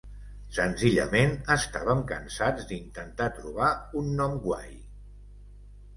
[0.59, 3.71] Senzillament estàvem cansats d"intentar trobar
[4.03, 4.77] un nom guai.